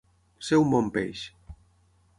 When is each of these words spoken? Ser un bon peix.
Ser 0.47 0.59
un 0.61 0.71
bon 0.73 0.89
peix. 0.97 1.23